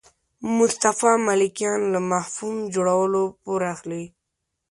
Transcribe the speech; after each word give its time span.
مصطفی 0.57 1.11
ملکیان 1.27 1.81
له 1.93 1.99
مفهوم 2.11 2.57
جوړولو 2.73 3.23
پور 3.43 3.61
اخلي. 3.73 4.03